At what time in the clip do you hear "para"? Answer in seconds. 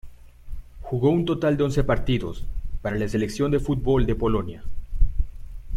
2.81-2.95